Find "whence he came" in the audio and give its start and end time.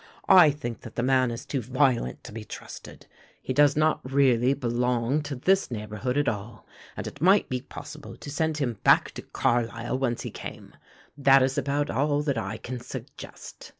9.99-10.73